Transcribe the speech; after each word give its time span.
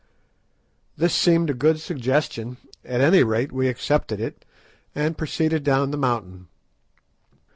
This 0.97 1.13
seemed 1.13 1.51
a 1.51 1.53
good 1.53 1.79
suggestion; 1.79 2.57
at 2.83 3.01
any 3.01 3.21
rate, 3.21 3.51
we 3.51 3.67
accepted 3.67 4.19
it, 4.19 4.43
and 4.95 5.15
proceeded 5.15 5.63
down 5.63 5.91
the 5.91 5.95
mountain. 5.97 6.47